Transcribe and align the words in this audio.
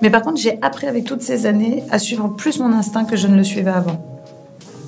Mais 0.00 0.10
par 0.10 0.22
contre, 0.22 0.40
j'ai 0.40 0.58
appris 0.62 0.86
avec 0.86 1.04
toutes 1.04 1.22
ces 1.22 1.46
années 1.46 1.82
à 1.90 1.98
suivre 1.98 2.28
plus 2.28 2.58
mon 2.60 2.72
instinct 2.72 3.04
que 3.04 3.16
je 3.16 3.26
ne 3.26 3.36
le 3.36 3.44
suivais 3.44 3.70
avant. 3.70 4.00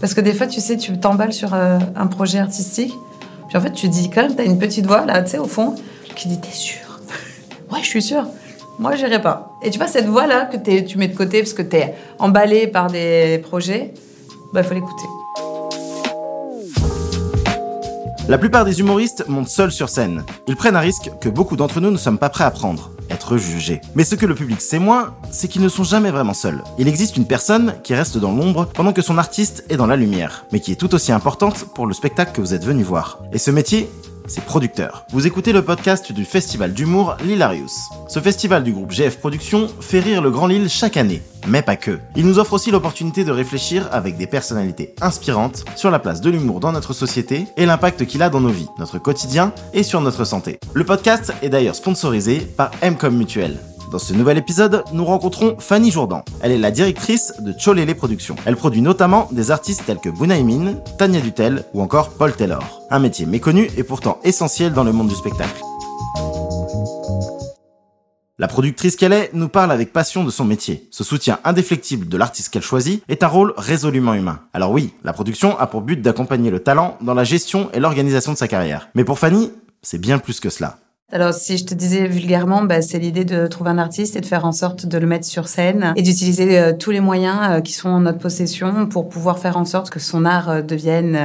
Parce 0.00 0.14
que 0.14 0.20
des 0.20 0.32
fois, 0.32 0.46
tu 0.46 0.60
sais, 0.60 0.76
tu 0.76 0.98
t'emballes 0.98 1.32
sur 1.32 1.52
euh, 1.54 1.78
un 1.96 2.06
projet 2.06 2.38
artistique, 2.38 2.94
puis 3.48 3.58
en 3.58 3.60
fait, 3.60 3.72
tu 3.72 3.88
dis 3.88 4.08
quand 4.08 4.22
même, 4.22 4.34
t'as 4.34 4.44
une 4.44 4.58
petite 4.58 4.86
voix 4.86 5.04
là, 5.04 5.22
tu 5.22 5.32
sais, 5.32 5.38
au 5.38 5.46
fond, 5.46 5.74
qui 6.14 6.28
dit 6.28 6.40
T'es 6.40 6.52
sûr? 6.52 7.00
Ouais, 7.72 7.78
je 7.82 7.86
suis 7.86 8.02
sûre. 8.02 8.26
Moi, 8.78 8.96
j'irai 8.96 9.20
pas. 9.20 9.52
Et 9.62 9.70
tu 9.70 9.78
vois, 9.78 9.86
cette 9.86 10.06
voix-là 10.06 10.46
que 10.46 10.56
tu 10.80 10.98
mets 10.98 11.08
de 11.08 11.16
côté 11.16 11.40
parce 11.40 11.52
que 11.52 11.62
t'es 11.62 11.94
emballé 12.18 12.66
par 12.66 12.90
des 12.90 13.38
projets, 13.38 13.92
bah, 14.52 14.62
il 14.62 14.66
faut 14.66 14.74
l'écouter. 14.74 15.04
La 18.28 18.38
plupart 18.38 18.64
des 18.64 18.80
humoristes 18.80 19.24
montent 19.28 19.48
seuls 19.48 19.72
sur 19.72 19.88
scène. 19.88 20.24
Ils 20.46 20.56
prennent 20.56 20.76
un 20.76 20.80
risque 20.80 21.10
que 21.20 21.28
beaucoup 21.28 21.56
d'entre 21.56 21.80
nous 21.80 21.90
ne 21.90 21.96
sommes 21.96 22.18
pas 22.18 22.28
prêts 22.28 22.44
à 22.44 22.50
prendre, 22.50 22.90
être 23.10 23.36
jugés. 23.36 23.80
Mais 23.94 24.04
ce 24.04 24.14
que 24.14 24.26
le 24.26 24.34
public 24.34 24.60
sait 24.60 24.78
moins, 24.78 25.14
c'est 25.30 25.48
qu'ils 25.48 25.62
ne 25.62 25.68
sont 25.68 25.84
jamais 25.84 26.10
vraiment 26.10 26.34
seuls. 26.34 26.62
Il 26.78 26.88
existe 26.88 27.16
une 27.16 27.26
personne 27.26 27.74
qui 27.82 27.94
reste 27.94 28.18
dans 28.18 28.32
l'ombre 28.32 28.66
pendant 28.66 28.92
que 28.92 29.02
son 29.02 29.18
artiste 29.18 29.64
est 29.68 29.76
dans 29.76 29.86
la 29.86 29.96
lumière, 29.96 30.46
mais 30.52 30.60
qui 30.60 30.72
est 30.72 30.76
tout 30.76 30.94
aussi 30.94 31.12
importante 31.12 31.64
pour 31.74 31.86
le 31.86 31.94
spectacle 31.94 32.32
que 32.32 32.40
vous 32.40 32.54
êtes 32.54 32.64
venu 32.64 32.82
voir. 32.82 33.18
Et 33.32 33.38
ce 33.38 33.50
métier, 33.50 33.90
c'est 34.30 34.44
producteur. 34.44 35.04
Vous 35.10 35.26
écoutez 35.26 35.52
le 35.52 35.62
podcast 35.62 36.12
du 36.12 36.24
festival 36.24 36.72
d'humour 36.72 37.16
Lilarius. 37.24 37.88
Ce 38.08 38.20
festival 38.20 38.62
du 38.62 38.72
groupe 38.72 38.92
GF 38.92 39.18
Productions 39.18 39.66
fait 39.80 39.98
rire 39.98 40.22
le 40.22 40.30
Grand 40.30 40.46
Lille 40.46 40.68
chaque 40.68 40.96
année, 40.96 41.20
mais 41.48 41.62
pas 41.62 41.76
que. 41.76 41.98
Il 42.14 42.26
nous 42.26 42.38
offre 42.38 42.52
aussi 42.52 42.70
l'opportunité 42.70 43.24
de 43.24 43.32
réfléchir 43.32 43.88
avec 43.90 44.16
des 44.16 44.28
personnalités 44.28 44.94
inspirantes 45.00 45.64
sur 45.74 45.90
la 45.90 45.98
place 45.98 46.20
de 46.20 46.30
l'humour 46.30 46.60
dans 46.60 46.72
notre 46.72 46.92
société 46.92 47.46
et 47.56 47.66
l'impact 47.66 48.06
qu'il 48.06 48.22
a 48.22 48.30
dans 48.30 48.40
nos 48.40 48.50
vies, 48.50 48.68
notre 48.78 48.98
quotidien 48.98 49.52
et 49.74 49.82
sur 49.82 50.00
notre 50.00 50.24
santé. 50.24 50.60
Le 50.74 50.84
podcast 50.84 51.32
est 51.42 51.48
d'ailleurs 51.48 51.74
sponsorisé 51.74 52.38
par 52.38 52.70
Mcom 52.82 53.16
Mutuel. 53.16 53.58
Dans 53.90 53.98
ce 53.98 54.12
nouvel 54.12 54.38
épisode, 54.38 54.84
nous 54.92 55.04
rencontrons 55.04 55.56
Fanny 55.58 55.90
Jourdan. 55.90 56.24
Elle 56.42 56.52
est 56.52 56.58
la 56.58 56.70
directrice 56.70 57.34
de 57.40 57.52
Cholélé 57.52 57.96
Productions. 57.96 58.36
Elle 58.46 58.54
produit 58.54 58.82
notamment 58.82 59.28
des 59.32 59.50
artistes 59.50 59.84
tels 59.84 59.98
que 59.98 60.08
Bunaimin, 60.08 60.74
Tania 60.96 61.20
Dutel 61.20 61.64
ou 61.74 61.82
encore 61.82 62.10
Paul 62.10 62.32
Taylor. 62.32 62.82
Un 62.90 63.00
métier 63.00 63.26
méconnu 63.26 63.68
et 63.76 63.82
pourtant 63.82 64.20
essentiel 64.22 64.72
dans 64.72 64.84
le 64.84 64.92
monde 64.92 65.08
du 65.08 65.16
spectacle. 65.16 65.60
La 68.38 68.46
productrice 68.46 68.94
qu'elle 68.94 69.12
est 69.12 69.30
nous 69.32 69.48
parle 69.48 69.72
avec 69.72 69.92
passion 69.92 70.22
de 70.22 70.30
son 70.30 70.44
métier. 70.44 70.88
Ce 70.92 71.02
soutien 71.02 71.40
indéflectible 71.42 72.08
de 72.08 72.16
l'artiste 72.16 72.50
qu'elle 72.50 72.62
choisit 72.62 73.02
est 73.08 73.24
un 73.24 73.28
rôle 73.28 73.52
résolument 73.56 74.14
humain. 74.14 74.38
Alors 74.52 74.70
oui, 74.70 74.94
la 75.02 75.12
production 75.12 75.58
a 75.58 75.66
pour 75.66 75.80
but 75.80 76.00
d'accompagner 76.00 76.50
le 76.50 76.60
talent 76.60 76.96
dans 77.00 77.14
la 77.14 77.24
gestion 77.24 77.70
et 77.72 77.80
l'organisation 77.80 78.32
de 78.32 78.38
sa 78.38 78.46
carrière. 78.46 78.88
Mais 78.94 79.04
pour 79.04 79.18
Fanny, 79.18 79.50
c'est 79.82 79.98
bien 79.98 80.18
plus 80.18 80.38
que 80.38 80.48
cela. 80.48 80.78
Alors, 81.12 81.34
si 81.34 81.58
je 81.58 81.64
te 81.64 81.74
disais 81.74 82.06
vulgairement, 82.06 82.62
bah, 82.62 82.82
c'est 82.82 83.00
l'idée 83.00 83.24
de 83.24 83.48
trouver 83.48 83.70
un 83.70 83.78
artiste 83.78 84.14
et 84.14 84.20
de 84.20 84.26
faire 84.26 84.44
en 84.44 84.52
sorte 84.52 84.86
de 84.86 84.96
le 84.96 85.08
mettre 85.08 85.26
sur 85.26 85.48
scène 85.48 85.92
et 85.96 86.02
d'utiliser 86.02 86.56
euh, 86.56 86.72
tous 86.72 86.92
les 86.92 87.00
moyens 87.00 87.38
euh, 87.42 87.60
qui 87.60 87.72
sont 87.72 87.88
en 87.88 88.00
notre 88.00 88.18
possession 88.18 88.86
pour 88.86 89.08
pouvoir 89.08 89.40
faire 89.40 89.56
en 89.56 89.64
sorte 89.64 89.90
que 89.90 89.98
son 89.98 90.24
art 90.24 90.48
euh, 90.50 90.62
devienne 90.62 91.16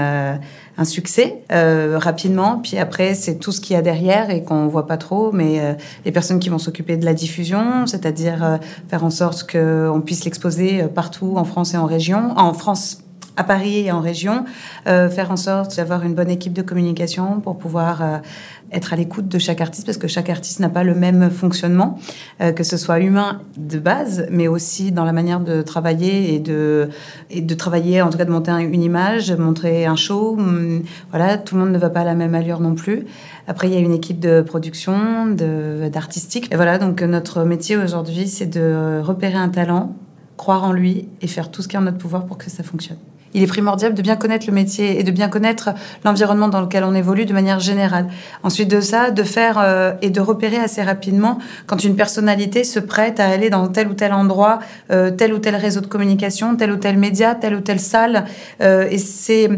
un 0.77 0.85
succès 0.85 1.43
rapidement. 1.49 2.59
Puis 2.63 2.77
après, 2.77 3.13
c'est 3.13 3.35
tout 3.35 3.51
ce 3.51 3.61
qu'il 3.61 3.75
y 3.75 3.79
a 3.79 3.81
derrière 3.81 4.31
et 4.31 4.43
qu'on 4.43 4.67
voit 4.67 4.87
pas 4.87 4.97
trop, 4.97 5.31
mais 5.31 5.77
les 6.03 6.11
personnes 6.11 6.39
qui 6.39 6.49
vont 6.49 6.57
s'occuper 6.57 6.97
de 6.97 7.05
la 7.05 7.13
diffusion, 7.13 7.85
c'est-à-dire 7.85 8.59
faire 8.89 9.03
en 9.05 9.09
sorte 9.09 9.49
qu'on 9.49 10.01
puisse 10.01 10.25
l'exposer 10.25 10.83
partout 10.93 11.35
en 11.37 11.45
France 11.45 11.73
et 11.73 11.77
en 11.77 11.85
région, 11.85 12.37
en 12.37 12.53
France 12.53 13.04
à 13.37 13.43
Paris 13.43 13.79
et 13.79 13.91
en 13.91 13.99
région, 13.99 14.45
euh, 14.87 15.09
faire 15.09 15.31
en 15.31 15.35
sorte 15.35 15.75
d'avoir 15.77 16.03
une 16.03 16.13
bonne 16.13 16.29
équipe 16.29 16.53
de 16.53 16.61
communication 16.61 17.39
pour 17.41 17.57
pouvoir 17.57 18.01
euh, 18.01 18.17
être 18.71 18.93
à 18.93 18.95
l'écoute 18.95 19.27
de 19.27 19.39
chaque 19.39 19.61
artiste, 19.61 19.85
parce 19.85 19.97
que 19.97 20.07
chaque 20.07 20.29
artiste 20.29 20.59
n'a 20.59 20.69
pas 20.69 20.83
le 20.83 20.95
même 20.95 21.29
fonctionnement, 21.29 21.99
euh, 22.41 22.51
que 22.51 22.63
ce 22.63 22.77
soit 22.77 22.99
humain 22.99 23.41
de 23.57 23.77
base, 23.79 24.27
mais 24.31 24.47
aussi 24.47 24.91
dans 24.91 25.05
la 25.05 25.11
manière 25.11 25.39
de 25.39 25.61
travailler 25.61 26.33
et 26.33 26.39
de, 26.39 26.89
travailler, 27.57 28.01
en 28.01 28.09
tout 28.09 28.17
cas 28.17 28.25
de 28.25 28.31
monter 28.31 28.51
une 28.51 28.81
image, 28.81 29.31
montrer 29.31 29.85
un 29.85 29.95
show. 29.95 30.35
Hum, 30.37 30.83
voilà, 31.09 31.37
tout 31.37 31.55
le 31.55 31.61
monde 31.61 31.71
ne 31.71 31.77
va 31.77 31.89
pas 31.89 32.01
à 32.01 32.05
la 32.05 32.15
même 32.15 32.35
allure 32.35 32.59
non 32.59 32.75
plus. 32.75 33.05
Après, 33.47 33.67
il 33.67 33.73
y 33.73 33.77
a 33.77 33.79
une 33.79 33.93
équipe 33.93 34.19
de 34.19 34.41
production, 34.41 35.27
d'artistique. 35.91 36.51
Et 36.51 36.55
voilà, 36.55 36.79
donc 36.79 37.01
notre 37.01 37.43
métier 37.43 37.77
aujourd'hui, 37.77 38.27
c'est 38.27 38.47
de 38.47 38.99
repérer 39.03 39.35
un 39.35 39.49
talent, 39.49 39.95
croire 40.37 40.63
en 40.63 40.71
lui 40.71 41.07
et 41.21 41.27
faire 41.27 41.51
tout 41.51 41.61
ce 41.61 41.67
qui 41.67 41.75
est 41.75 41.79
en 41.79 41.83
notre 41.83 41.97
pouvoir 41.97 42.25
pour 42.25 42.37
que 42.37 42.49
ça 42.49 42.63
fonctionne 42.63 42.97
il 43.35 43.43
est 43.43 43.47
primordial 43.47 43.93
de 43.93 44.01
bien 44.01 44.15
connaître 44.15 44.47
le 44.47 44.53
métier 44.53 44.99
et 44.99 45.03
de 45.03 45.11
bien 45.11 45.27
connaître 45.27 45.71
l'environnement 46.05 46.47
dans 46.47 46.61
lequel 46.61 46.85
on 46.85 46.95
évolue 46.95 47.25
de 47.25 47.33
manière 47.33 47.59
générale. 47.59 48.07
Ensuite 48.43 48.69
de 48.69 48.79
ça, 48.79 49.11
de 49.11 49.23
faire 49.23 49.59
euh, 49.59 49.91
et 50.01 50.09
de 50.09 50.21
repérer 50.21 50.57
assez 50.57 50.81
rapidement 50.81 51.37
quand 51.67 51.83
une 51.83 51.97
personnalité 51.97 52.63
se 52.63 52.79
prête 52.79 53.19
à 53.19 53.27
aller 53.27 53.49
dans 53.49 53.67
tel 53.67 53.89
ou 53.89 53.93
tel 53.93 54.13
endroit, 54.13 54.59
euh, 54.89 55.11
tel 55.11 55.33
ou 55.33 55.39
tel 55.39 55.55
réseau 55.55 55.81
de 55.81 55.87
communication, 55.87 56.55
tel 56.55 56.71
ou 56.71 56.77
tel 56.77 56.97
média, 56.97 57.35
telle 57.35 57.55
ou 57.55 57.59
telle 57.59 57.81
salle. 57.81 58.23
Euh, 58.61 58.87
et 58.89 58.97
c'est 58.97 59.49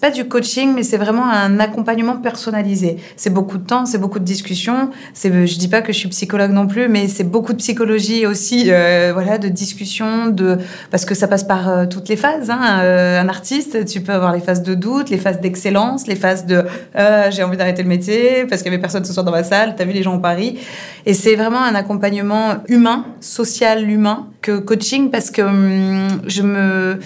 pas 0.00 0.10
du 0.10 0.28
coaching, 0.28 0.72
mais 0.74 0.82
c'est 0.82 0.98
vraiment 0.98 1.26
un 1.26 1.58
accompagnement 1.58 2.16
personnalisé. 2.16 2.98
C'est 3.16 3.30
beaucoup 3.30 3.58
de 3.58 3.66
temps, 3.66 3.86
c'est 3.86 3.98
beaucoup 3.98 4.18
de 4.18 4.24
discussions. 4.24 4.90
C'est 5.14 5.46
je 5.46 5.58
dis 5.58 5.68
pas 5.68 5.80
que 5.80 5.92
je 5.92 5.98
suis 5.98 6.08
psychologue 6.10 6.52
non 6.52 6.66
plus, 6.66 6.88
mais 6.88 7.08
c'est 7.08 7.24
beaucoup 7.24 7.52
de 7.52 7.58
psychologie 7.58 8.26
aussi, 8.26 8.64
voilà, 8.64 9.38
de 9.38 9.48
discussion, 9.48 10.26
de 10.26 10.58
parce 10.90 11.06
que 11.06 11.14
ça 11.14 11.26
passe 11.26 11.44
par 11.44 11.88
toutes 11.88 12.10
les 12.10 12.16
phases. 12.16 12.50
Hein, 12.50 13.23
artiste, 13.28 13.84
tu 13.84 14.00
peux 14.00 14.12
avoir 14.12 14.32
les 14.32 14.40
phases 14.40 14.62
de 14.62 14.74
doute, 14.74 15.10
les 15.10 15.18
phases 15.18 15.40
d'excellence, 15.40 16.06
les 16.06 16.16
phases 16.16 16.46
de 16.46 16.64
euh, 16.96 17.30
j'ai 17.30 17.42
envie 17.42 17.56
d'arrêter 17.56 17.82
le 17.82 17.88
métier 17.88 18.46
parce 18.48 18.62
qu'il 18.62 18.70
y 18.70 18.74
avait 18.74 18.80
personne 18.80 19.04
ce 19.04 19.12
soir 19.12 19.24
dans 19.24 19.32
ma 19.32 19.44
salle, 19.44 19.74
t'as 19.76 19.84
vu 19.84 19.92
les 19.92 20.02
gens 20.02 20.14
en 20.14 20.18
Paris. 20.18 20.58
Et 21.06 21.14
c'est 21.14 21.34
vraiment 21.34 21.62
un 21.62 21.74
accompagnement 21.74 22.56
humain, 22.68 23.04
social, 23.20 23.88
humain, 23.88 24.28
que 24.40 24.58
coaching 24.58 25.10
parce 25.10 25.30
que 25.30 25.42
hum, 25.42 26.22
je 26.26 26.42
me 26.42 26.98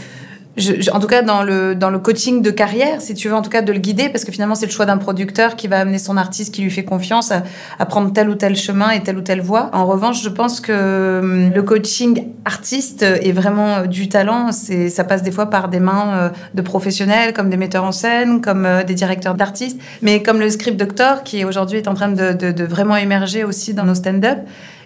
en 0.93 1.01
tout 1.01 1.07
cas 1.07 1.23
dans 1.23 1.43
le, 1.43 1.75
dans 1.75 1.91
le 1.91 1.99
coaching 1.99 2.43
de 2.43 2.51
carrière, 2.51 3.01
si 3.01 3.15
tu 3.15 3.29
veux, 3.29 3.35
en 3.35 3.43
tout 3.43 3.51
cas 3.51 3.63
de 3.63 3.73
le 3.73 3.79
guider, 3.79 4.09
parce 4.09 4.25
que 4.25 4.33
finalement 4.33 4.55
c'est 4.55 4.67
le 4.67 4.73
choix 4.73 4.87
d'un 4.87 4.99
producteur 4.99 5.57
qui 5.57 5.69
va 5.69 5.81
amener 5.81 5.99
son 5.99 6.17
artiste, 6.17 6.55
qui 6.55 6.63
lui 6.63 6.71
fait 6.71 6.85
confiance 6.85 7.33
à, 7.33 7.87
prendre 7.87 8.13
tel 8.13 8.29
ou 8.29 8.35
tel 8.35 8.57
chemin 8.57 8.91
et 8.91 9.03
telle 9.03 9.19
ou 9.19 9.23
telle 9.23 9.41
voie. 9.41 9.71
En 9.73 9.87
revanche, 9.87 10.23
je 10.23 10.29
pense 10.29 10.61
que 10.61 11.21
hum, 11.21 11.53
le 11.55 11.63
coaching 11.63 12.29
artiste 12.45 13.03
est 13.03 13.33
vraiment 13.33 13.77
euh, 13.77 13.87
du 13.87 14.09
talent. 14.09 14.53
C'est, 14.53 14.89
ça 14.89 15.05
passe 15.05 15.23
des 15.23 15.31
fois 15.31 15.47
par 15.47 15.69
des 15.69 15.81
mains 15.81 16.15
euh, 16.15 16.29
de 16.55 16.63
professionnels, 16.63 17.33
comme 17.33 17.51
des 17.51 17.57
metteurs 17.57 17.85
en 17.85 17.93
scène, 17.93 18.41
comme 18.41 18.67
euh, 18.67 18.83
des 18.83 18.95
directeurs 18.95 19.35
d'artistes, 19.35 19.81
mais 20.03 20.23
comme 20.23 20.41
le 20.41 20.51
script 20.51 20.79
doctor 20.79 21.23
qui 21.23 21.45
aujourd'hui 21.45 21.79
est 21.79 21.89
en 21.89 21.95
train 21.95 22.09
de, 22.09 22.33
de, 22.33 22.53
de 22.53 22.65
vraiment 22.65 22.97
émerger 22.97 23.45
aussi 23.45 23.75
dans 23.75 23.85
nos 23.85 23.95
stand-up. 23.95 24.39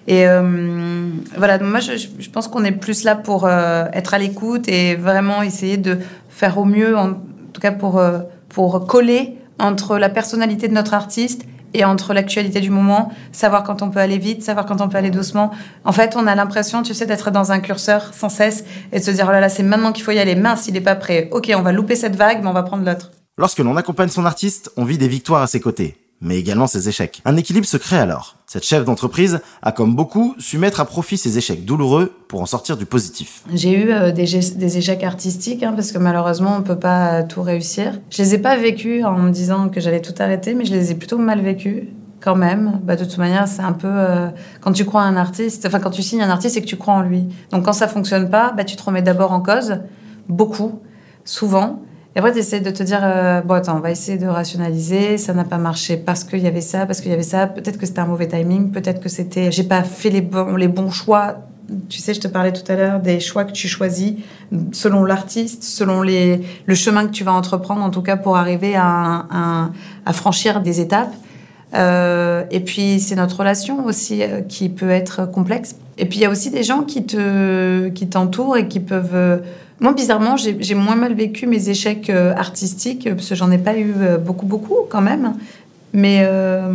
Et 0.07 0.27
euh, 0.27 1.11
voilà, 1.37 1.59
moi 1.59 1.81
je, 1.81 1.93
je 1.97 2.31
pense 2.31 2.49
qu'on 2.49 2.65
est 2.65 2.73
plus 2.73 3.05
là 3.05 3.15
pour 3.15 3.47
euh, 3.47 3.85
être 3.93 4.15
à 4.15 4.19
l'écoute 4.19 4.69
et 4.69 4.97
vraiment 4.97 5.43
essayer 5.43 5.77
de 5.77 5.99
faire 6.29 6.59
au 6.59 6.65
mieux, 6.65 6.97
en 6.97 7.15
tout 7.53 7.61
cas 7.61 7.73
pour, 7.73 7.99
euh, 7.99 8.21
pour 8.49 8.87
coller 8.87 9.39
entre 9.59 9.99
la 9.99 10.09
personnalité 10.09 10.67
de 10.67 10.75
notre 10.75 10.95
artiste 10.95 11.43
et 11.75 11.85
entre 11.85 12.13
l'actualité 12.13 12.61
du 12.61 12.71
moment, 12.71 13.13
savoir 13.31 13.63
quand 13.63 13.81
on 13.81 13.91
peut 13.91 14.01
aller 14.01 14.19
vite, 14.19 14.43
savoir 14.43 14.67
quand 14.67 14.81
on 14.81 14.89
peut 14.89 14.99
aller 14.99 15.11
doucement. 15.11 15.53
En 15.85 15.93
fait, 15.93 16.17
on 16.17 16.27
a 16.27 16.35
l'impression, 16.35 16.83
tu 16.83 16.93
sais, 16.93 17.07
d'être 17.07 17.31
dans 17.31 17.53
un 17.53 17.61
curseur 17.61 18.13
sans 18.13 18.29
cesse 18.29 18.65
et 18.93 18.99
de 18.99 19.05
se 19.05 19.11
dire, 19.11 19.27
oh 19.29 19.33
là 19.33 19.41
là, 19.41 19.49
c'est 19.49 19.63
maintenant 19.63 19.93
qu'il 19.93 20.05
faut 20.05 20.11
y 20.11 20.19
aller. 20.19 20.35
Mince, 20.35 20.67
il 20.67 20.75
n'est 20.75 20.83
pas 20.83 20.97
prêt. 20.97 21.29
Ok, 21.31 21.51
on 21.57 21.63
va 21.63 21.73
louper 21.73 21.97
cette 21.97 22.17
vague, 22.17 22.43
mais 22.43 22.49
on 22.49 22.53
va 22.53 22.63
prendre 22.63 22.85
l'autre. 22.85 23.13
Lorsque 23.39 23.61
l'on 23.61 23.77
accompagne 23.77 24.09
son 24.09 24.27
artiste, 24.27 24.71
on 24.77 24.85
vit 24.85 24.99
des 24.99 25.09
victoires 25.09 25.41
à 25.41 25.47
ses 25.47 25.61
côtés 25.61 25.97
mais 26.23 26.39
également 26.39 26.67
ses 26.67 26.89
échecs. 26.89 27.21
Un 27.25 27.37
équilibre 27.37 27.67
se 27.67 27.77
crée 27.77 27.99
alors. 27.99 28.37
Cette 28.47 28.65
chef 28.65 28.85
d'entreprise 28.85 29.41
a, 29.61 29.73
comme 29.73 29.95
beaucoup, 29.95 30.35
su 30.39 30.57
mettre 30.57 30.81
à 30.81 30.85
profit 30.85 31.19
ses 31.19 31.37
échecs 31.37 31.65
douloureux 31.65 32.13
pour 32.29 32.41
en 32.41 32.47
sortir 32.47 32.77
du 32.77 32.87
positif. 32.87 33.43
J'ai 33.53 33.73
eu 33.73 33.91
euh, 33.91 34.13
des, 34.13 34.79
échecs 34.79 35.03
artistiques, 35.03 35.63
hein, 35.63 35.73
parce 35.75 35.91
que 35.91 35.99
malheureusement, 35.99 36.57
on 36.59 36.63
peut 36.63 36.79
pas 36.79 37.25
tout 37.25 37.43
réussir. 37.43 37.99
Je 38.11 38.23
les 38.23 38.35
ai 38.35 38.39
pas 38.39 38.57
vécus 38.57 39.05
en 39.05 39.19
me 39.19 39.31
disant 39.31 39.69
que 39.69 39.81
j'allais 39.81 40.01
tout 40.01 40.15
arrêter, 40.19 40.55
mais 40.55 40.65
je 40.65 40.73
les 40.73 40.93
ai 40.93 40.95
plutôt 40.95 41.19
mal 41.19 41.41
vécus 41.41 41.85
quand 42.21 42.37
même. 42.37 42.81
Bah, 42.85 42.95
de 42.95 43.05
toute 43.05 43.19
manière, 43.19 43.49
c'est 43.49 43.63
un 43.63 43.73
peu 43.73 43.89
euh, 43.91 44.29
quand 44.61 44.73
tu 44.73 44.85
crois 44.85 45.03
à 45.03 45.07
un 45.07 45.17
artiste, 45.17 45.67
enfin 45.67 45.81
quand 45.81 45.91
tu 45.91 46.03
signes 46.03 46.23
un 46.23 46.31
artiste, 46.31 46.55
c'est 46.55 46.63
que 46.63 46.67
tu 46.67 46.77
crois 46.77 46.95
en 46.95 47.03
lui. 47.03 47.29
Donc 47.51 47.65
quand 47.65 47.73
ça 47.73 47.89
fonctionne 47.89 48.31
pas, 48.31 48.53
bah, 48.53 48.65
tu 48.65 48.77
te 48.77 48.83
remets 48.83 49.03
d'abord 49.03 49.33
en 49.33 49.41
cause, 49.41 49.81
beaucoup, 50.29 50.81
souvent. 51.25 51.83
Et 52.15 52.19
après, 52.19 52.33
tu 52.33 52.39
essaies 52.39 52.61
de 52.61 52.71
te 52.71 52.83
dire, 52.83 53.01
euh, 53.03 53.41
bon, 53.41 53.55
attends, 53.55 53.79
on 53.79 53.81
va 53.81 53.91
essayer 53.91 54.19
de 54.19 54.27
rationaliser. 54.27 55.17
Ça 55.17 55.33
n'a 55.33 55.45
pas 55.45 55.57
marché 55.57 55.97
parce 55.97 56.25
qu'il 56.25 56.41
y 56.41 56.47
avait 56.47 56.61
ça, 56.61 56.85
parce 56.85 57.01
qu'il 57.01 57.11
y 57.11 57.15
avait 57.15 57.23
ça. 57.23 57.47
Peut-être 57.47 57.79
que 57.79 57.87
c'était 57.87 58.01
un 58.01 58.07
mauvais 58.07 58.29
timing. 58.29 58.71
Peut-être 58.71 59.01
que 59.01 59.09
c'était, 59.09 59.51
j'ai 59.51 59.65
pas 59.65 59.83
fait 59.83 60.11
les 60.11 60.21
bons, 60.21 60.57
les 60.57 60.69
bons 60.69 60.91
choix. 60.91 61.37
Tu 61.89 62.01
sais, 62.01 62.13
je 62.13 62.21
te 62.21 62.29
parlais 62.29 62.53
tout 62.53 62.71
à 62.71 62.77
l'heure 62.77 63.01
des 63.01 63.19
choix 63.19 63.45
que 63.45 63.53
tu 63.53 63.67
choisis 63.67 64.15
selon 64.73 65.05
l'artiste, 65.05 65.63
selon 65.63 66.03
les, 66.03 66.43
le 66.67 66.75
chemin 66.75 67.07
que 67.07 67.13
tu 67.13 67.25
vas 67.25 67.33
entreprendre, 67.33 67.83
en 67.83 67.89
tout 67.89 68.03
cas 68.03 68.17
pour 68.17 68.37
arriver 68.37 68.75
à, 68.77 69.71
à, 70.05 70.13
franchir 70.13 70.61
des 70.61 70.81
étapes. 70.81 71.15
Euh, 71.73 72.45
et 72.51 72.61
puis, 72.61 73.01
c'est 73.01 73.15
notre 73.15 73.39
relation 73.39 73.87
aussi 73.87 74.23
euh, 74.23 74.43
qui 74.43 74.69
peut 74.69 74.91
être 74.91 75.25
complexe. 75.25 75.77
Et 75.97 76.05
puis, 76.05 76.19
il 76.19 76.23
y 76.23 76.27
a 76.27 76.31
aussi 76.31 76.51
des 76.51 76.63
gens 76.63 76.83
qui 76.83 77.07
te, 77.07 77.89
qui 77.89 78.07
t'entourent 78.07 78.59
et 78.59 78.69
qui 78.69 78.81
peuvent 78.81 79.41
moi, 79.83 79.93
bizarrement, 79.95 80.37
j'ai 80.37 80.75
moins 80.77 80.95
mal 80.95 81.13
vécu 81.13 81.49
mes 81.49 81.69
échecs 81.69 82.09
euh, 82.09 82.33
artistiques, 82.37 83.09
parce 83.13 83.29
que 83.29 83.35
j'en 83.35 83.51
ai 83.51 83.59
pas 83.59 83.77
eu 83.77 83.93
euh, 83.99 84.17
beaucoup, 84.17 84.47
beaucoup 84.47 84.77
quand 84.89 85.01
même. 85.01 85.35
Mais 85.93 86.23
euh, 86.25 86.73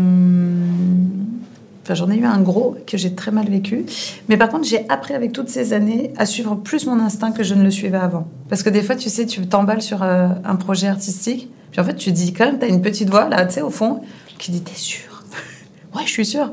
Enfin, 1.83 1.93
j'en 1.93 2.11
ai 2.11 2.17
eu 2.17 2.25
un 2.25 2.41
gros 2.41 2.75
que 2.85 2.97
j'ai 2.97 3.15
très 3.15 3.31
mal 3.31 3.47
vécu. 3.49 3.85
Mais 4.27 4.35
par 4.35 4.49
contre, 4.49 4.67
j'ai 4.67 4.85
appris 4.89 5.13
avec 5.13 5.31
toutes 5.31 5.47
ces 5.47 5.71
années 5.71 6.11
à 6.17 6.25
suivre 6.25 6.55
plus 6.55 6.85
mon 6.85 6.99
instinct 6.99 7.31
que 7.31 7.43
je 7.43 7.53
ne 7.53 7.63
le 7.63 7.71
suivais 7.71 7.97
avant. 7.97 8.27
Parce 8.49 8.61
que 8.61 8.69
des 8.69 8.81
fois, 8.81 8.97
tu 8.97 9.09
sais, 9.09 9.25
tu 9.25 9.47
t'emballes 9.47 9.81
sur 9.81 10.03
un 10.03 10.55
projet 10.57 10.87
artistique. 10.87 11.49
Puis 11.71 11.79
en 11.79 11.85
fait, 11.85 11.95
tu 11.95 12.11
dis 12.11 12.33
quand 12.33 12.45
même, 12.45 12.59
tu 12.59 12.65
as 12.65 12.67
une 12.67 12.81
petite 12.81 13.09
voix 13.09 13.29
là, 13.29 13.45
tu 13.45 13.53
sais, 13.53 13.61
au 13.61 13.69
fond, 13.69 14.01
qui 14.37 14.51
dit 14.51 14.61
T'es 14.61 14.75
sûr? 14.75 15.23
Ouais, 15.95 16.01
je 16.03 16.11
suis 16.11 16.25
sûre. 16.25 16.51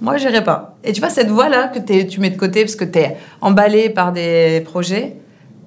Moi, 0.00 0.18
j'irai 0.18 0.44
pas. 0.44 0.76
Et 0.84 0.92
tu 0.92 1.00
vois, 1.00 1.10
cette 1.10 1.30
voix-là 1.30 1.66
que 1.66 1.80
tu 1.80 2.20
mets 2.20 2.30
de 2.30 2.36
côté 2.36 2.60
parce 2.60 2.76
que 2.76 2.84
tu 2.84 3.00
es 3.00 3.16
emballé 3.40 3.90
par 3.90 4.12
des 4.12 4.62
projets, 4.64 5.16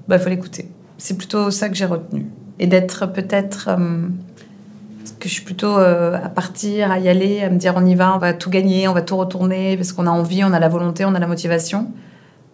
bah, 0.09 0.17
il 0.17 0.21
faut 0.21 0.29
l'écouter. 0.29 0.69
C'est 0.97 1.17
plutôt 1.17 1.51
ça 1.51 1.69
que 1.69 1.75
j'ai 1.75 1.85
retenu. 1.85 2.25
Et 2.59 2.67
d'être 2.67 3.05
peut-être. 3.05 3.69
Euh, 3.69 4.07
que 5.19 5.27
je 5.27 5.33
suis 5.33 5.43
plutôt 5.43 5.77
euh, 5.77 6.17
à 6.23 6.29
partir, 6.29 6.91
à 6.91 6.99
y 6.99 7.09
aller, 7.09 7.41
à 7.41 7.49
me 7.49 7.57
dire 7.57 7.73
on 7.75 7.85
y 7.85 7.95
va, 7.95 8.15
on 8.15 8.19
va 8.19 8.33
tout 8.33 8.49
gagner, 8.49 8.87
on 8.87 8.93
va 8.93 9.01
tout 9.01 9.17
retourner, 9.17 9.75
parce 9.75 9.91
qu'on 9.91 10.07
a 10.07 10.11
envie, 10.11 10.43
on 10.43 10.53
a 10.53 10.59
la 10.59 10.69
volonté, 10.69 11.03
on 11.05 11.13
a 11.13 11.19
la 11.19 11.27
motivation. 11.27 11.91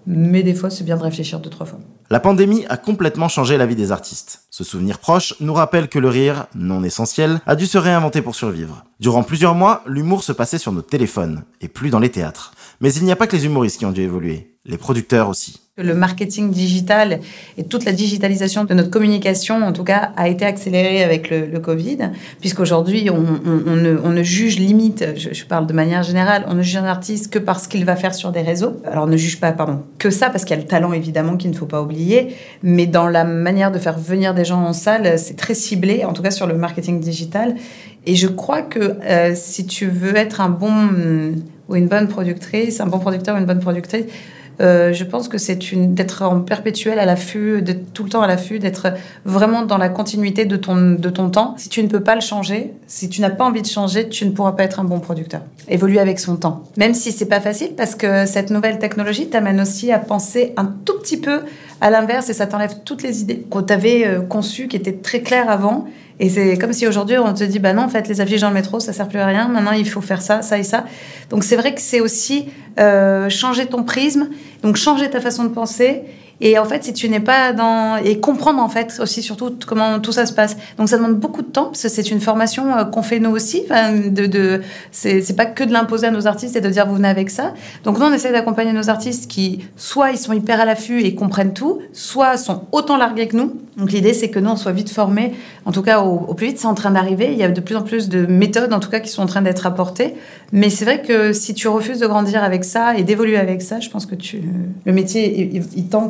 Mais 0.08 0.44
des 0.44 0.54
fois, 0.54 0.70
c'est 0.70 0.84
bien 0.84 0.98
de 0.98 1.02
réfléchir 1.02 1.40
deux, 1.40 1.50
trois 1.50 1.66
fois. 1.66 1.80
La 2.12 2.20
pandémie 2.20 2.66
a 2.70 2.78
complètement 2.78 3.28
changé 3.28 3.58
la 3.58 3.66
vie 3.66 3.76
des 3.76 3.92
artistes. 3.92 4.44
Ce 4.52 4.64
souvenir 4.64 5.00
proche 5.00 5.34
nous 5.40 5.54
rappelle 5.54 5.90
que 5.90 5.98
le 5.98 6.10
rire, 6.10 6.46
non 6.54 6.84
essentiel, 6.84 7.40
a 7.48 7.56
dû 7.56 7.66
se 7.66 7.80
réinventer 7.80 8.22
pour 8.22 8.36
survivre. 8.36 8.86
Durant 9.00 9.24
plusieurs 9.24 9.56
mois, 9.56 9.84
l'humour 9.88 10.24
se 10.24 10.32
passait 10.32 10.60
sur 10.60 10.72
nos 10.72 10.84
téléphones, 10.84 11.44
et 11.62 11.68
plus 11.68 11.90
dans 11.90 12.00
les 12.00 12.12
théâtres. 12.12 12.54
Mais 12.82 12.94
il 12.94 13.04
n'y 13.04 13.12
a 13.12 13.16
pas 13.16 13.28
que 13.28 13.36
les 13.36 13.46
humoristes 13.46 13.80
qui 13.80 13.86
ont 13.86 13.92
dû 13.92 14.02
évoluer, 14.02 14.56
les 14.66 14.78
producteurs 14.78 15.30
aussi. 15.30 15.65
Le 15.78 15.94
marketing 15.94 16.52
digital 16.52 17.20
et 17.58 17.66
toute 17.66 17.84
la 17.84 17.92
digitalisation 17.92 18.64
de 18.64 18.74
notre 18.74 18.90
communication, 18.90 19.62
en 19.62 19.74
tout 19.74 19.84
cas, 19.84 20.14
a 20.16 20.30
été 20.30 20.46
accélérée 20.46 21.04
avec 21.04 21.30
le, 21.30 21.60
Covid, 21.60 21.98
puisqu'aujourd'hui, 22.40 23.10
on, 23.10 23.26
on, 23.46 24.12
ne, 24.12 24.24
juge 24.24 24.58
limite, 24.58 25.06
je, 25.18 25.44
parle 25.44 25.68
de 25.68 25.74
manière 25.74 26.02
générale, 26.02 26.46
on 26.48 26.54
ne 26.54 26.62
juge 26.62 26.78
un 26.78 26.86
artiste 26.86 27.30
que 27.30 27.40
parce 27.40 27.68
qu'il 27.68 27.84
va 27.84 27.98
faire 27.98 28.16
sur 28.16 28.32
des 28.32 28.40
réseaux. 28.42 28.78
Alors, 28.86 29.06
ne 29.06 29.18
juge 29.18 29.42
pas, 29.42 29.52
pardon, 29.52 29.84
que 30.00 30.12
ça, 30.12 30.30
parce 30.30 30.46
qu'il 30.46 30.56
y 30.56 30.60
a 30.60 30.62
le 30.62 30.68
talent, 30.68 30.94
évidemment, 30.94 31.36
qu'il 31.36 31.52
ne 31.52 31.56
faut 31.58 31.66
pas 31.66 31.82
oublier, 31.82 32.38
mais 32.64 32.86
dans 32.86 33.10
la 33.10 33.26
manière 33.26 33.70
de 33.70 33.78
faire 33.78 34.00
venir 34.00 34.34
des 34.34 34.46
gens 34.46 34.64
en 34.64 34.72
salle, 34.72 35.20
c'est 35.20 35.36
très 35.36 35.56
ciblé, 35.56 36.06
en 36.06 36.14
tout 36.14 36.22
cas 36.22 36.32
sur 36.32 36.48
le 36.48 36.56
marketing 36.56 37.02
digital. 37.02 37.54
Et 38.06 38.16
je 38.16 38.28
crois 38.28 38.62
que 38.62 38.80
euh, 38.80 39.34
si 39.36 39.66
tu 39.66 39.88
veux 39.88 40.16
être 40.16 40.40
un 40.40 40.50
bon 40.50 41.34
ou 41.68 41.76
une 41.76 41.88
bonne 41.88 42.08
productrice, 42.08 42.80
un 42.80 42.88
bon 42.88 43.00
producteur 43.00 43.36
ou 43.36 43.40
une 43.40 43.46
bonne 43.46 43.60
productrice, 43.60 44.06
euh, 44.62 44.94
je 44.94 45.04
pense 45.04 45.28
que 45.28 45.38
c'est 45.38 45.60
d'être 45.94 46.24
en 46.24 46.42
perpétuel 46.42 47.00
à 47.00 47.06
l'affût, 47.06 47.62
d'être 47.62 47.94
tout 47.94 48.04
le 48.04 48.10
temps 48.10 48.22
à 48.22 48.28
l'affût, 48.28 48.60
d'être 48.60 48.94
vraiment 49.26 49.64
dans 49.64 49.78
la 49.78 49.90
continuité 49.90 50.46
de 50.46 50.56
ton, 50.56 50.76
de 50.94 51.10
ton 51.10 51.30
temps. 51.30 51.56
Si 51.58 51.70
tu 51.70 51.84
ne 51.84 51.88
peux 51.88 52.02
pas 52.02 52.16
le 52.16 52.22
changer, 52.22 52.74
si 52.88 53.10
tu 53.10 53.22
n'as 53.22 53.30
pas 53.30 53.46
envie 53.46 53.62
de 53.62 53.68
changer, 53.68 54.10
tu 54.10 54.26
ne 54.26 54.32
pourras 54.32 54.54
pas 54.54 54.64
être 54.64 54.80
un 54.80 54.84
bon 54.84 55.00
producteur. 55.00 55.42
Évoluer 55.68 56.00
avec 56.00 56.20
son 56.20 56.36
temps. 56.36 56.64
Même 56.78 56.94
si 56.94 57.12
c'est 57.12 57.26
pas 57.26 57.42
facile 57.42 57.72
parce 57.76 57.96
que 57.96 58.26
cette 58.26 58.50
nouvelle 58.52 58.80
technologie 58.80 59.28
t'amène 59.28 59.60
aussi 59.60 59.92
à 59.92 60.00
penser 60.00 60.54
un 60.58 60.66
tout 60.86 61.00
petit 61.00 61.18
peu 61.18 61.42
à 61.82 61.90
l'inverse 61.90 62.30
et 62.30 62.34
ça 62.34 62.48
t'enlève 62.48 62.80
toutes 62.84 63.04
les 63.04 63.22
idées 63.22 63.46
que 63.50 63.60
tu 63.60 63.74
avais 63.74 64.08
euh, 64.08 64.22
conçues 64.22 64.68
qui 64.68 64.76
étaient 64.78 64.94
très 64.94 65.22
claires 65.22 65.50
avant. 65.50 65.86
Et 66.20 66.30
c'est 66.30 66.58
comme 66.58 66.72
si 66.72 66.88
aujourd'hui 66.88 67.18
on 67.18 67.34
te 67.34 67.44
dit 67.44 67.60
bah 67.60 67.74
non 67.74 67.84
en 67.84 67.90
fait 67.90 68.08
les 68.08 68.22
affiches 68.22 68.42
dans 68.42 68.48
le 68.48 68.54
métro 68.54 68.80
ça 68.80 68.94
sert 68.94 69.08
plus 69.08 69.20
à 69.20 69.26
rien. 69.26 69.48
Maintenant 69.50 69.74
il 69.74 69.88
faut 69.88 70.02
faire 70.02 70.22
ça 70.22 70.42
ça 70.42 70.58
et 70.58 70.64
ça. 70.64 70.86
Donc 71.30 71.44
c'est 71.44 71.58
vrai 71.58 71.74
que 71.76 71.82
c'est 71.82 72.00
aussi 72.00 72.48
euh, 72.80 73.30
changer 73.30 73.66
ton 73.66 73.84
prisme. 73.84 74.30
Donc 74.64 74.78
changer 74.78 75.10
ta 75.10 75.20
façon 75.20 75.44
de 75.44 75.50
penser 75.50 76.04
et 76.42 76.60
en 76.60 76.66
fait, 76.66 76.84
si 76.84 76.94
tu 76.94 77.08
n'es 77.10 77.20
pas 77.20 77.54
dans 77.54 77.98
et 77.98 78.20
comprendre 78.20 78.62
en 78.62 78.68
fait 78.68 79.00
aussi 79.00 79.22
surtout 79.22 79.56
comment 79.66 80.00
tout 80.00 80.12
ça 80.12 80.26
se 80.26 80.34
passe. 80.34 80.58
Donc 80.78 80.90
ça 80.90 80.98
demande 80.98 81.16
beaucoup 81.16 81.42
de 81.42 81.48
temps 81.48 81.66
parce 81.66 81.84
que 81.84 81.90
c'est 81.90 82.12
une 82.12 82.20
formation 82.20 82.76
euh, 82.76 82.84
qu'on 82.84 83.04
fait 83.04 83.20
nous 83.20 83.32
aussi. 83.32 83.64
Enfin, 83.66 83.94
de, 83.94 84.62
c'est 84.92 85.36
pas 85.36 85.46
que 85.46 85.64
de 85.64 85.72
l'imposer 85.72 86.08
à 86.08 86.12
nos 86.12 86.28
artistes 86.28 86.56
et 86.56 86.62
de 86.62 86.70
dire 86.70 86.86
vous 86.88 86.96
venez 86.96 87.08
avec 87.08 87.30
ça. 87.30 87.54
Donc 87.84 88.00
nous 88.00 88.06
on 88.06 88.14
essaie 88.14 88.32
d'accompagner 88.32 88.74
nos 88.74 88.90
artistes 88.90 89.30
qui 89.30 89.66
soit 89.78 90.12
ils 90.12 90.18
sont 90.18 90.34
hyper 90.34 90.60
à 90.60 90.66
l'affût 90.66 91.02
et 91.02 91.16
comprennent 91.16 91.54
tout, 91.54 91.80
soit 91.94 92.38
sont 92.38 92.64
autant 92.72 92.98
largués 92.98 93.28
que 93.28 93.38
nous. 93.38 93.54
Donc 93.78 93.92
l'idée 93.92 94.14
c'est 94.14 94.30
que 94.30 94.40
nous 94.40 94.52
on 94.52 94.56
soit 94.58 94.74
vite 94.74 94.90
formés. 94.90 95.34
En 95.66 95.72
tout 95.72 95.82
cas 95.82 96.02
au, 96.02 96.34
plus 96.34 96.48
vite 96.48 96.60
c'est 96.60 96.68
en 96.68 96.76
train 96.76 96.92
d'arriver. 96.92 97.30
Il 97.32 97.38
y 97.38 97.44
a 97.44 97.50
de 97.50 97.62
plus 97.62 97.76
en 97.78 97.82
plus 97.82 98.10
de 98.10 98.26
méthodes 98.26 98.74
en 98.74 98.80
tout 98.80 98.90
cas 98.90 99.00
qui 99.00 99.10
sont 99.10 99.22
en 99.22 99.28
train 99.28 99.42
d'être 99.42 99.66
apportées. 99.66 100.16
Mais 100.52 100.70
c'est 100.70 100.86
vrai 100.86 101.02
que 101.02 101.32
si 101.32 101.54
tu 101.54 101.68
refuses 101.70 102.00
de 102.00 102.08
grandir 102.08 102.44
avec 102.44 102.66
ça 102.66 102.96
et 102.98 103.04
d'évoluer 103.04 103.38
avec 103.38 103.62
ça, 103.62 103.80
je 103.80 103.90
pense 103.90 104.06
que 104.06 104.16
tu 104.16 104.42
le 104.86 104.92
métier 104.92 105.50
il, 105.56 105.64
il 105.76 105.88
tend 105.88 106.10